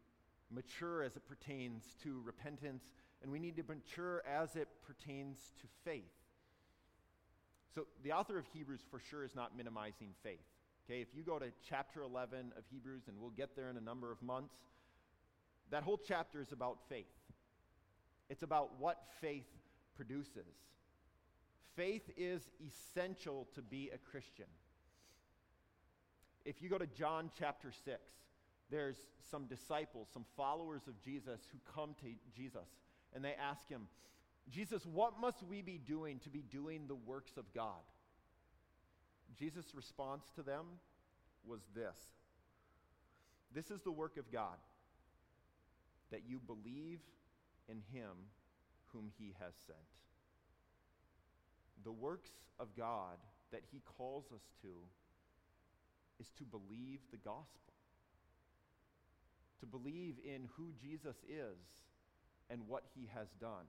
[0.51, 2.83] mature as it pertains to repentance,
[3.21, 6.03] and we need to mature as it pertains to faith.
[7.73, 10.39] So the author of Hebrews for sure is not minimizing faith.
[10.85, 13.81] Okay, if you go to chapter 11 of Hebrews, and we'll get there in a
[13.81, 14.55] number of months,
[15.69, 17.05] that whole chapter is about faith.
[18.29, 19.47] It's about what faith
[19.95, 20.55] produces.
[21.75, 24.47] Faith is essential to be a Christian.
[26.43, 27.99] If you go to John chapter 6,
[28.69, 28.97] there's
[29.29, 32.67] some disciples, some followers of Jesus who come to Jesus
[33.13, 33.87] and they ask him,
[34.49, 37.81] Jesus, what must we be doing to be doing the works of God?
[39.37, 40.65] Jesus' response to them
[41.45, 41.97] was this
[43.53, 44.57] This is the work of God,
[46.11, 46.99] that you believe
[47.69, 48.11] in him
[48.91, 49.77] whom he has sent.
[51.83, 53.17] The works of God
[53.51, 54.67] that he calls us to
[56.19, 57.73] is to believe the gospel,
[59.59, 61.57] to believe in who Jesus is
[62.51, 63.65] and what he has done.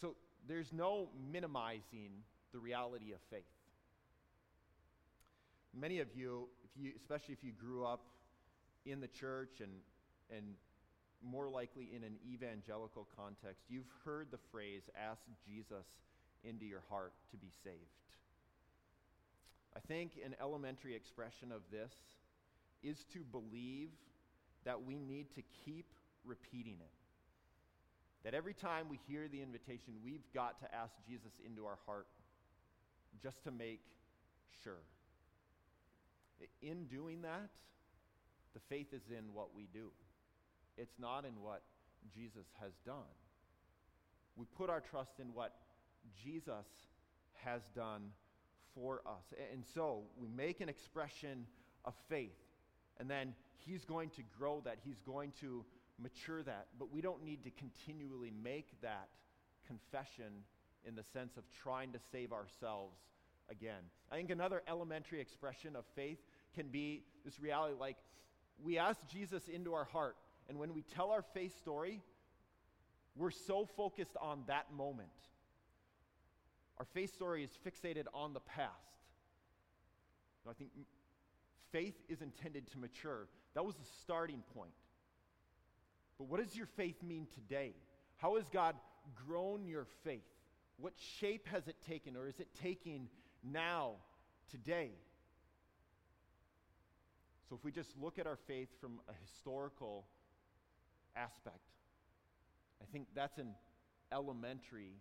[0.00, 0.14] So
[0.46, 2.10] there's no minimizing
[2.52, 3.42] the reality of faith.
[5.74, 8.00] Many of you, if you especially if you grew up
[8.86, 9.70] in the church and,
[10.30, 10.54] and
[11.22, 15.86] more likely in an evangelical context, you've heard the phrase, ask Jesus
[16.44, 17.76] into your heart to be saved.
[19.76, 21.92] I think an elementary expression of this
[22.82, 23.90] is to believe
[24.64, 25.92] that we need to keep
[26.24, 26.97] repeating it.
[28.24, 32.06] That every time we hear the invitation, we've got to ask Jesus into our heart
[33.22, 33.80] just to make
[34.62, 34.82] sure.
[36.62, 37.50] In doing that,
[38.54, 39.90] the faith is in what we do,
[40.76, 41.62] it's not in what
[42.14, 43.14] Jesus has done.
[44.36, 45.54] We put our trust in what
[46.22, 46.66] Jesus
[47.44, 48.10] has done
[48.74, 49.34] for us.
[49.52, 51.46] And so we make an expression
[51.84, 52.36] of faith,
[52.98, 55.64] and then He's going to grow that, He's going to
[56.00, 56.66] mature that.
[56.78, 59.08] But we don't need to continually make that
[59.66, 60.44] confession
[60.86, 62.96] in the sense of trying to save ourselves
[63.50, 63.82] again.
[64.10, 66.18] I think another elementary expression of faith
[66.54, 67.96] can be this reality like
[68.62, 70.16] we ask Jesus into our heart,
[70.48, 72.02] and when we tell our faith story,
[73.14, 75.08] we're so focused on that moment.
[76.78, 78.72] Our faith story is fixated on the past.
[80.48, 80.70] I think
[81.72, 83.28] faith is intended to mature.
[83.54, 84.72] That was the starting point.
[86.18, 87.74] But what does your faith mean today?
[88.16, 88.74] How has God
[89.26, 90.22] grown your faith?
[90.76, 93.08] What shape has it taken, or is it taking
[93.42, 93.92] now,
[94.50, 94.90] today?
[97.48, 100.04] So, if we just look at our faith from a historical
[101.16, 101.56] aspect,
[102.82, 103.54] I think that's an
[104.12, 104.92] elementary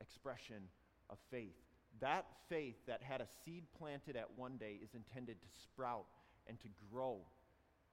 [0.00, 0.68] expression
[1.08, 1.54] of faith.
[2.00, 6.06] That faith that had a seed planted at one day is intended to sprout
[6.48, 7.18] and to grow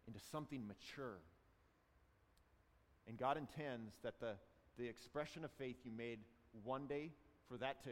[0.08, 1.20] into something mature.
[3.10, 4.36] And God intends that the,
[4.78, 6.20] the expression of faith you made
[6.64, 7.12] one day,
[7.48, 7.90] for that to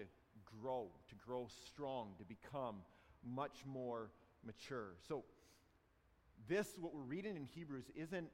[0.62, 2.76] grow, to grow strong, to become
[3.26, 4.12] much more
[4.46, 4.94] mature.
[5.08, 5.24] So,
[6.48, 8.30] this, what we're reading in Hebrews, isn't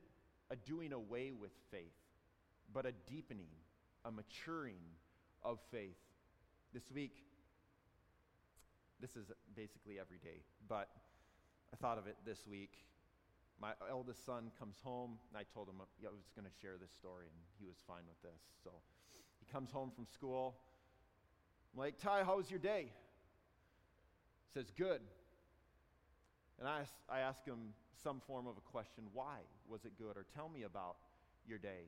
[0.51, 1.95] a doing away with faith,
[2.73, 3.47] but a deepening,
[4.03, 4.83] a maturing
[5.41, 5.95] of faith.
[6.73, 7.23] This week,
[8.99, 10.89] this is basically every day, but
[11.71, 12.73] I thought of it this week.
[13.63, 16.91] My eldest son comes home, and I told him I was going to share this
[16.91, 18.41] story, and he was fine with this.
[18.61, 18.71] So
[19.39, 20.57] he comes home from school.
[21.73, 22.91] I'm like, Ty, how was your day?
[24.51, 24.99] He says, Good.
[26.59, 27.73] And I, I ask him
[28.03, 30.17] some form of a question why was it good?
[30.17, 30.97] Or tell me about
[31.47, 31.87] your day.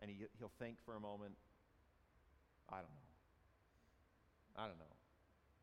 [0.00, 1.34] And he, he'll think for a moment,
[2.70, 4.56] I don't know.
[4.56, 4.96] I don't know.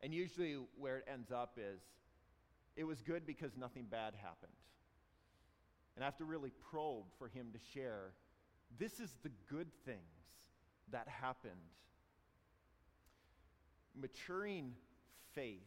[0.04, 1.80] And usually, where it ends up is
[2.76, 4.52] it was good because nothing bad happened.
[5.96, 8.12] And I have to really probe for him to share
[8.78, 9.98] this is the good things
[10.92, 11.52] that happened.
[14.00, 14.72] Maturing
[15.34, 15.60] faith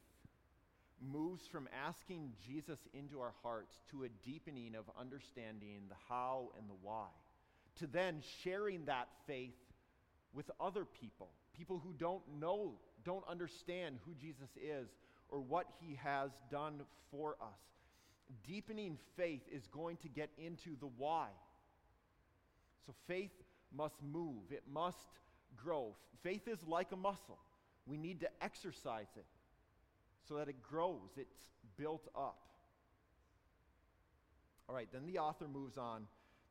[1.12, 6.70] moves from asking Jesus into our hearts to a deepening of understanding the how and
[6.70, 7.08] the why,
[7.80, 9.54] to then sharing that faith
[10.34, 12.74] with other people, people who don't know,
[13.04, 14.88] don't understand who Jesus is
[15.34, 17.60] or what he has done for us.
[18.48, 21.28] Deepening faith is going to get into the why.
[22.86, 23.32] So faith
[23.76, 24.98] must move, it must
[25.58, 25.96] grow.
[26.22, 27.40] Faith is like a muscle.
[27.88, 29.26] We need to exercise it
[30.30, 31.36] so that it grows, it's
[31.78, 32.38] built up.
[34.70, 36.04] All right, then the author moves on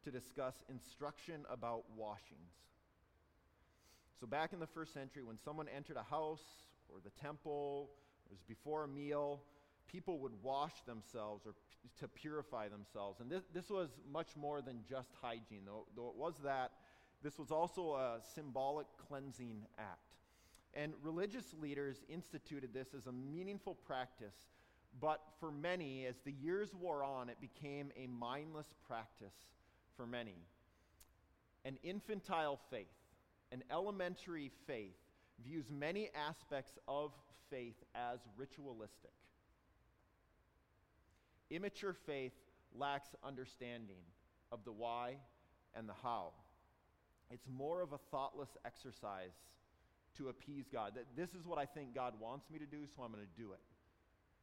[0.04, 2.52] to discuss instruction about washings.
[4.20, 6.42] So, back in the first century, when someone entered a house
[6.88, 7.90] or the temple,
[8.32, 9.42] was before a meal,
[9.86, 13.20] people would wash themselves or p- to purify themselves.
[13.20, 16.72] And this, this was much more than just hygiene, though, though it was that.
[17.22, 20.16] This was also a symbolic cleansing act.
[20.74, 24.34] And religious leaders instituted this as a meaningful practice,
[25.00, 29.34] but for many, as the years wore on, it became a mindless practice
[29.96, 30.36] for many.
[31.64, 32.86] An infantile faith,
[33.52, 34.96] an elementary faith,
[35.44, 37.12] views many aspects of
[37.50, 39.12] faith as ritualistic.
[41.50, 42.32] Immature faith
[42.74, 44.02] lacks understanding
[44.50, 45.16] of the why
[45.74, 46.32] and the how.
[47.30, 49.32] It's more of a thoughtless exercise
[50.16, 50.92] to appease God.
[50.94, 53.42] That this is what I think God wants me to do, so I'm going to
[53.42, 53.60] do it.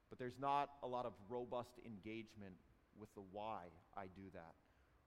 [0.09, 2.55] But there's not a lot of robust engagement
[2.99, 3.65] with the why
[3.95, 4.53] I do that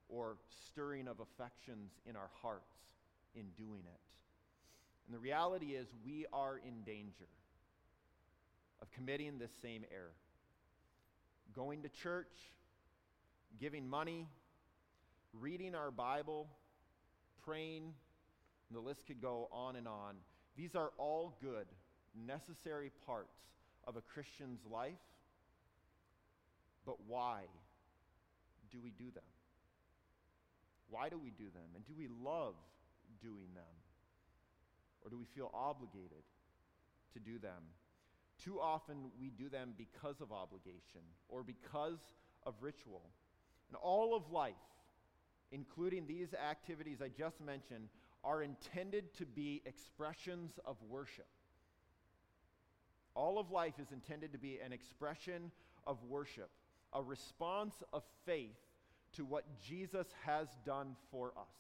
[0.09, 0.37] or
[0.69, 2.77] stirring of affections in our hearts
[3.35, 4.01] in doing it.
[5.13, 7.29] And the reality is, we are in danger
[8.81, 10.15] of committing this same error.
[11.55, 12.33] Going to church,
[13.61, 14.27] giving money,
[15.39, 16.49] reading our Bible,
[17.45, 17.93] praying,
[18.71, 20.15] the list could go on and on.
[20.57, 21.67] These are all good,
[22.27, 23.37] necessary parts
[23.87, 24.95] of a Christian's life.
[26.87, 27.43] But why
[28.71, 29.25] do we do them?
[30.89, 31.69] Why do we do them?
[31.75, 32.55] And do we love
[33.21, 33.82] doing them?
[35.05, 36.23] Or do we feel obligated
[37.15, 37.63] to do them?
[38.43, 41.99] Too often we do them because of obligation or because
[42.45, 43.03] of ritual.
[43.69, 44.55] And all of life,
[45.51, 47.89] including these activities I just mentioned,
[48.25, 51.27] are intended to be expressions of worship.
[53.15, 55.51] All of life is intended to be an expression
[55.87, 56.51] of worship,
[56.93, 58.57] a response of faith
[59.15, 61.55] to what Jesus has done for us.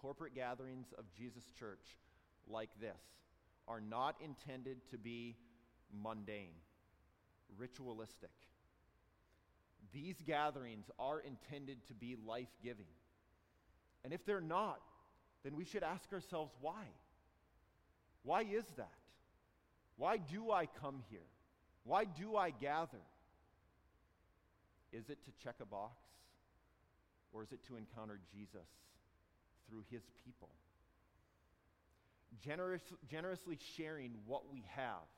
[0.00, 1.98] Corporate gatherings of Jesus Church
[2.48, 3.00] like this
[3.68, 5.36] are not intended to be
[6.02, 6.54] mundane,
[7.58, 8.30] ritualistic.
[9.92, 12.86] These gatherings are intended to be life giving.
[14.04, 14.80] And if they're not,
[15.44, 16.84] then we should ask ourselves why?
[18.22, 18.92] Why is that?
[19.96, 21.26] Why do I come here?
[21.84, 23.02] Why do I gather?
[24.92, 25.94] Is it to check a box?
[27.32, 28.66] Or is it to encounter Jesus
[29.70, 30.50] through his people?
[32.44, 35.08] Generous, generously sharing what we have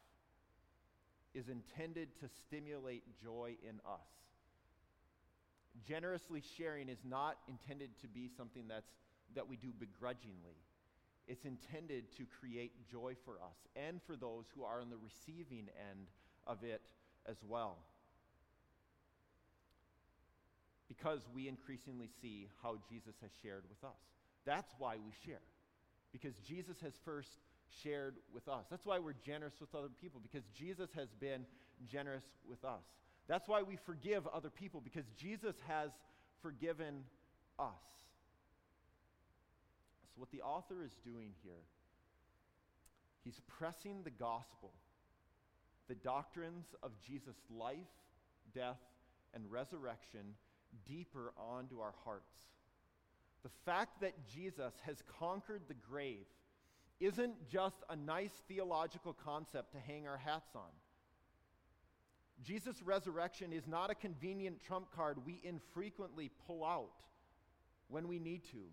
[1.34, 4.08] is intended to stimulate joy in us.
[5.86, 8.90] Generously sharing is not intended to be something that's,
[9.34, 10.56] that we do begrudgingly.
[11.26, 15.68] It's intended to create joy for us and for those who are on the receiving
[15.90, 16.08] end
[16.46, 16.82] of it
[17.26, 17.78] as well.
[20.88, 23.96] Because we increasingly see how Jesus has shared with us.
[24.44, 25.42] That's why we share.
[26.12, 27.30] Because Jesus has first
[27.82, 28.66] shared with us.
[28.70, 31.46] That's why we're generous with other people, because Jesus has been
[31.90, 32.84] generous with us.
[33.28, 35.90] That's why we forgive other people, because Jesus has
[36.42, 37.04] forgiven
[37.58, 37.66] us.
[40.14, 41.62] So, what the author is doing here,
[43.24, 44.72] he's pressing the gospel,
[45.88, 47.76] the doctrines of Jesus' life,
[48.54, 48.80] death,
[49.34, 50.34] and resurrection
[50.86, 52.34] deeper onto our hearts.
[53.42, 56.26] The fact that Jesus has conquered the grave
[57.00, 60.70] isn't just a nice theological concept to hang our hats on.
[62.42, 67.02] Jesus' resurrection is not a convenient trump card we infrequently pull out
[67.88, 68.64] when we need to.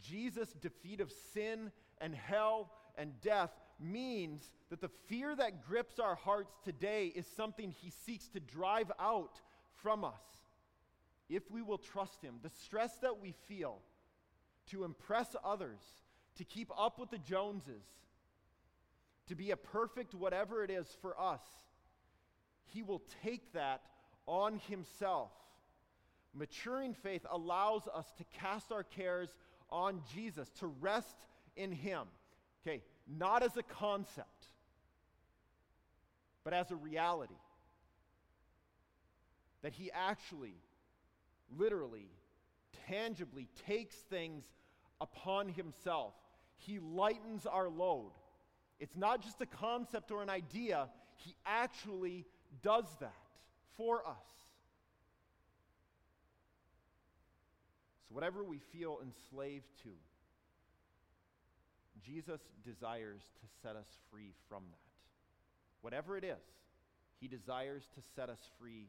[0.00, 3.50] Jesus' defeat of sin and hell and death
[3.80, 8.90] means that the fear that grips our hearts today is something he seeks to drive
[8.98, 9.40] out
[9.82, 10.22] from us
[11.28, 12.36] if we will trust him.
[12.42, 13.78] The stress that we feel
[14.70, 15.80] to impress others,
[16.36, 17.84] to keep up with the Joneses,
[19.28, 21.42] to be a perfect whatever it is for us,
[22.66, 23.82] he will take that
[24.26, 25.30] on himself.
[26.34, 29.34] Maturing faith allows us to cast our cares
[29.70, 31.16] on Jesus, to rest
[31.56, 32.06] in him.
[32.66, 34.46] Okay, not as a concept,
[36.44, 37.34] but as a reality.
[39.62, 40.54] That he actually,
[41.56, 42.08] literally,
[42.88, 44.44] tangibly takes things
[45.00, 46.14] upon himself.
[46.56, 48.12] He lightens our load.
[48.78, 52.24] It's not just a concept or an idea, he actually
[52.62, 53.14] does that
[53.76, 54.16] for us.
[58.08, 59.90] So, whatever we feel enslaved to,
[62.04, 64.78] Jesus desires to set us free from that.
[65.80, 66.42] Whatever it is,
[67.20, 68.88] he desires to set us free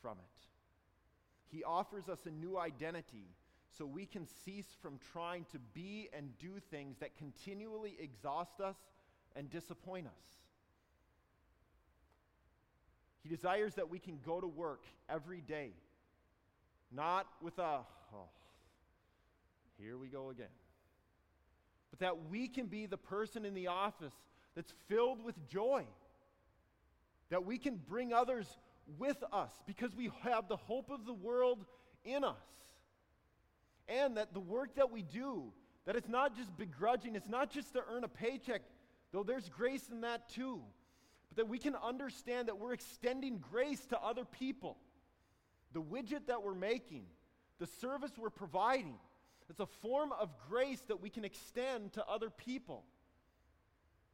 [0.00, 0.53] from it.
[1.50, 3.28] He offers us a new identity
[3.76, 8.76] so we can cease from trying to be and do things that continually exhaust us
[9.34, 10.12] and disappoint us.
[13.22, 15.70] He desires that we can go to work every day,
[16.92, 17.80] not with a,
[18.14, 18.28] oh,
[19.78, 20.46] here we go again,
[21.90, 24.12] but that we can be the person in the office
[24.54, 25.84] that's filled with joy,
[27.30, 28.46] that we can bring others
[28.98, 31.64] with us because we have the hope of the world
[32.04, 32.36] in us.
[33.88, 35.52] And that the work that we do,
[35.84, 38.62] that it's not just begrudging, it's not just to earn a paycheck,
[39.12, 40.62] though there's grace in that too,
[41.28, 44.78] but that we can understand that we're extending grace to other people.
[45.72, 47.04] The widget that we're making,
[47.58, 48.94] the service we're providing,
[49.50, 52.84] it's a form of grace that we can extend to other people.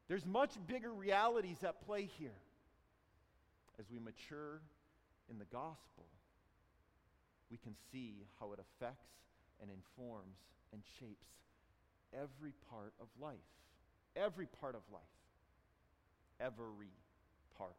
[0.09, 2.33] There's much bigger realities at play here
[3.81, 4.61] as we mature
[5.25, 6.05] in the gospel.
[7.49, 9.09] We can see how it affects
[9.59, 10.37] and informs
[10.71, 11.25] and shapes
[12.13, 13.49] every part of life.
[14.15, 15.01] Every part of life.
[16.39, 16.93] Every
[17.57, 17.75] part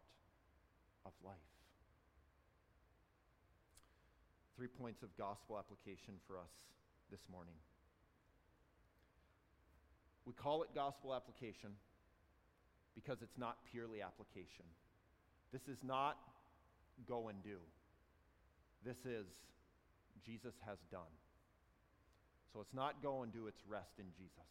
[1.07, 1.39] of life.
[4.57, 6.53] Three points of gospel application for us
[7.11, 7.55] this morning.
[10.27, 11.71] We call it gospel application
[12.95, 14.67] because it's not purely application.
[15.53, 16.17] This is not
[17.07, 17.59] go and do.
[18.85, 19.27] This is
[20.25, 21.13] Jesus has done.
[22.53, 24.49] So it's not go and do, it's rest in Jesus.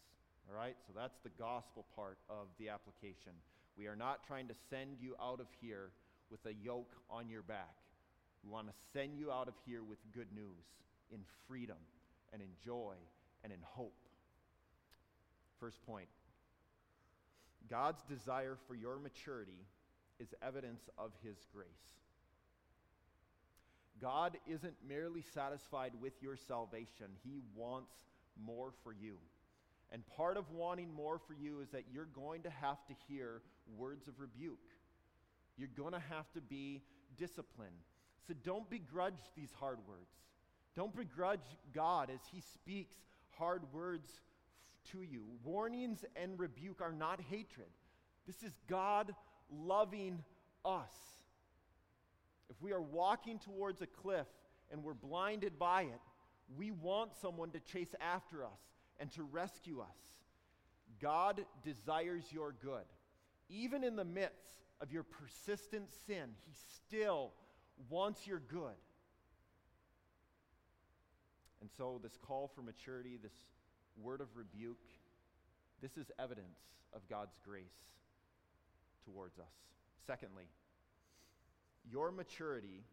[0.50, 0.76] All right?
[0.88, 3.34] So that's the gospel part of the application.
[3.78, 5.92] We are not trying to send you out of here
[6.30, 7.76] with a yoke on your back.
[8.44, 10.66] We want to send you out of here with good news
[11.12, 11.78] in freedom
[12.34, 12.96] and in joy
[13.44, 13.98] and in hope.
[15.60, 16.08] First point
[17.70, 19.66] God's desire for your maturity
[20.22, 21.68] is evidence of His grace.
[24.00, 27.94] God isn't merely satisfied with your salvation, He wants
[28.46, 29.18] more for you.
[29.92, 33.42] And part of wanting more for you is that you're going to have to hear
[33.78, 34.58] words of rebuke.
[35.58, 36.82] You're going to have to be
[37.18, 37.72] disciplined.
[38.26, 40.16] So don't begrudge these hard words.
[40.76, 41.42] Don't begrudge
[41.74, 42.96] God as He speaks
[43.38, 45.24] hard words f- to you.
[45.44, 47.68] Warnings and rebuke are not hatred.
[48.26, 49.14] This is God
[49.52, 50.24] loving
[50.66, 50.92] us.
[52.50, 54.28] If we are walking towards a cliff
[54.72, 56.02] and we're blinded by it,
[56.58, 58.60] we want someone to chase after us
[59.00, 59.98] and to rescue us.
[61.02, 62.86] God desires your good.
[63.50, 67.32] Even in the midst of your persistent sin, He still
[67.90, 68.76] wants your good.
[71.62, 73.34] And so, this call for maturity, this
[74.02, 74.80] word of rebuke,
[75.82, 76.60] this is evidence
[76.94, 77.92] of God's grace
[79.12, 79.54] towards us.
[80.06, 80.46] Secondly,
[81.90, 82.84] your maturity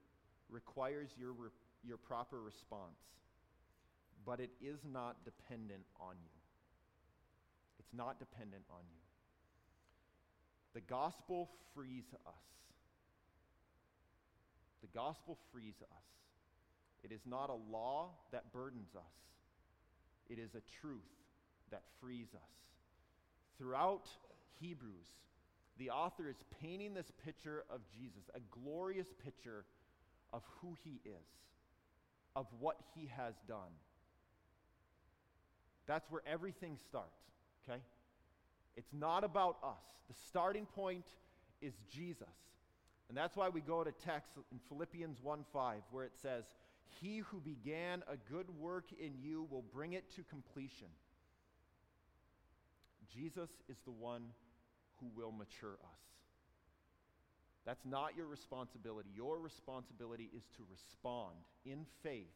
[0.49, 1.51] requires your, re-
[1.85, 3.01] your proper response,
[4.25, 6.39] but it is not dependent on you.
[7.79, 9.01] It's not dependent on you.
[10.75, 12.35] The gospel frees us.
[14.83, 16.05] The gospel frees us.
[17.05, 19.03] It is not a law that burdens us,
[20.29, 21.01] it is a truth
[21.71, 22.51] that frees us.
[23.59, 24.09] Throughout
[24.61, 25.07] Hebrews,
[25.79, 29.65] the author is painting this picture of Jesus, a glorious picture
[30.33, 31.27] of who he is,
[32.35, 33.73] of what he has done.
[35.87, 37.23] That's where everything starts,
[37.69, 37.81] okay?
[38.77, 39.83] It's not about us.
[40.09, 41.07] The starting point
[41.63, 42.27] is Jesus.
[43.09, 46.45] And that's why we go to text in Philippians 1 5, where it says,
[47.01, 50.89] He who began a good work in you will bring it to completion.
[53.15, 54.25] Jesus is the one
[55.01, 56.01] who will mature us.
[57.67, 59.11] That's not your responsibility.
[59.15, 62.33] Your responsibility is to respond in faith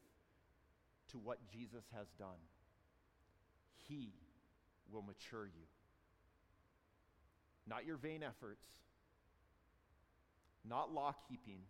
[1.11, 2.41] to what Jesus has done.
[3.89, 4.13] He
[4.93, 5.65] will mature you.
[7.67, 8.67] Not your vain efforts,
[10.69, 11.61] not law keeping.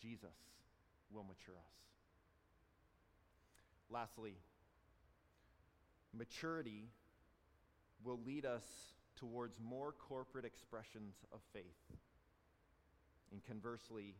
[0.00, 0.36] Jesus
[1.12, 1.74] will mature us.
[3.90, 4.34] Lastly,
[6.16, 6.90] maturity
[8.04, 8.62] will lead us
[9.18, 11.64] towards more corporate expressions of faith,
[13.32, 14.14] and conversely,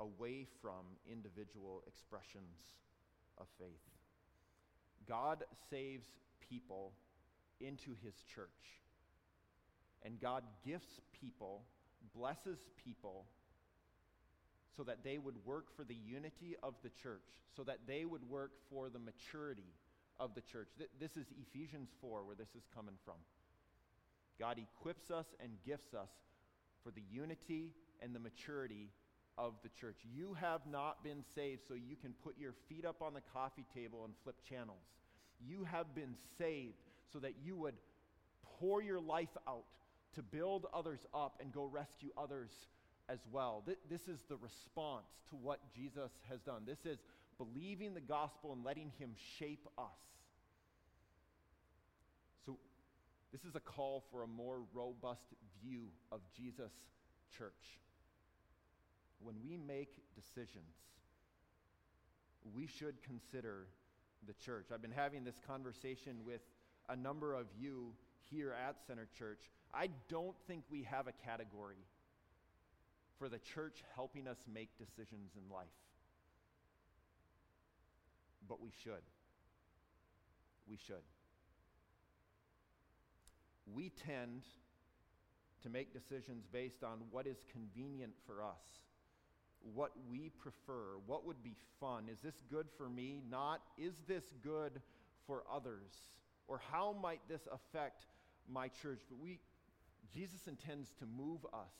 [0.00, 2.56] away from individual expressions
[3.38, 3.68] of faith.
[5.08, 6.06] God saves
[6.48, 6.92] people
[7.60, 8.48] into his church,
[10.02, 11.62] and God gifts people,
[12.14, 13.26] blesses people
[14.76, 17.22] so that they would work for the unity of the church,
[17.54, 19.72] so that they would work for the maturity
[20.18, 20.68] of the church.
[20.98, 23.14] This is Ephesians 4, where this is coming from.
[24.38, 26.10] God equips us and gifts us
[26.82, 27.72] for the unity
[28.02, 28.90] and the maturity
[29.36, 29.96] of the church.
[30.14, 33.64] You have not been saved so you can put your feet up on the coffee
[33.74, 34.84] table and flip channels.
[35.40, 36.74] You have been saved
[37.12, 37.74] so that you would
[38.58, 39.64] pour your life out
[40.14, 42.50] to build others up and go rescue others
[43.08, 43.62] as well.
[43.66, 46.62] Th- this is the response to what Jesus has done.
[46.66, 46.98] This is
[47.38, 49.84] believing the gospel and letting Him shape us.
[52.46, 52.58] So,
[53.34, 56.70] this is a call for a more robust view of Jesus'
[57.36, 57.80] church.
[59.18, 60.76] When we make decisions,
[62.54, 63.66] we should consider
[64.28, 64.68] the church.
[64.72, 66.42] I've been having this conversation with
[66.88, 67.92] a number of you
[68.30, 69.50] here at Center Church.
[69.74, 71.82] I don't think we have a category
[73.18, 75.66] for the church helping us make decisions in life.
[78.48, 79.02] But we should.
[80.68, 81.02] We should.
[83.72, 84.42] We tend
[85.62, 88.62] to make decisions based on what is convenient for us,
[89.74, 92.04] what we prefer, what would be fun.
[92.12, 93.22] Is this good for me?
[93.30, 94.82] Not, is this good
[95.26, 95.92] for others?
[96.48, 98.04] Or how might this affect
[98.46, 99.00] my church?
[99.08, 99.40] But we,
[100.12, 101.72] Jesus intends to move us,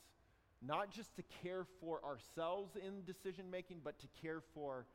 [0.61, 4.87] not just to care for ourselves in decision making, but to care for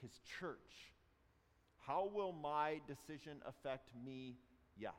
[0.00, 0.92] his church.
[1.86, 4.36] How will my decision affect me?
[4.78, 4.94] Yes.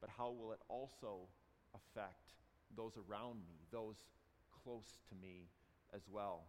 [0.00, 1.28] But how will it also
[1.74, 2.34] affect
[2.76, 3.96] those around me, those
[4.62, 5.48] close to me
[5.94, 6.44] as well?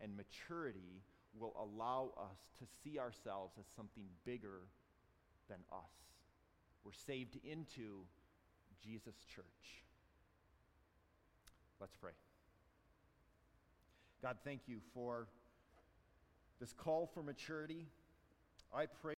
[0.00, 1.02] And maturity
[1.38, 4.68] will allow us to see ourselves as something bigger
[5.48, 5.90] than us.
[6.84, 8.04] We're saved into
[8.82, 9.84] Jesus' church.
[11.80, 12.12] Let's pray.
[14.22, 15.28] God, thank you for
[16.60, 17.86] this call for maturity.
[18.74, 19.14] I pray.